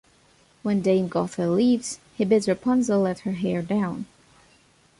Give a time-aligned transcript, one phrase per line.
[0.63, 4.07] When Dame Gothel leaves, he bids Rapunzel let her hair down.